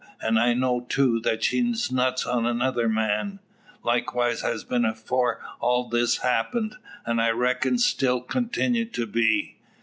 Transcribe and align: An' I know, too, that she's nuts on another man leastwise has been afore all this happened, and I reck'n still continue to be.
An' 0.19 0.39
I 0.39 0.55
know, 0.55 0.87
too, 0.89 1.19
that 1.19 1.43
she's 1.43 1.91
nuts 1.91 2.25
on 2.25 2.47
another 2.47 2.89
man 2.89 3.39
leastwise 3.85 4.41
has 4.41 4.63
been 4.63 4.83
afore 4.83 5.39
all 5.59 5.89
this 5.89 6.23
happened, 6.25 6.73
and 7.05 7.21
I 7.21 7.29
reck'n 7.29 7.77
still 7.77 8.19
continue 8.21 8.85
to 8.85 9.05
be. 9.05 9.57